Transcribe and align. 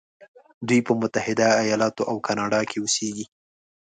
دوی 0.67 0.79
په 0.87 0.93
متحده 1.01 1.47
ایلاتو 1.67 2.03
او 2.11 2.15
کانادا 2.27 2.61
کې 2.69 2.77
اوسیږي. 2.79 3.25